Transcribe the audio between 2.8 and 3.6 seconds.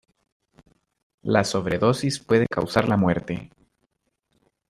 la muerte.